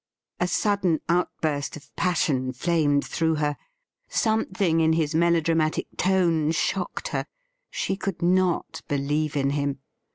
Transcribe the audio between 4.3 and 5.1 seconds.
thin »■ in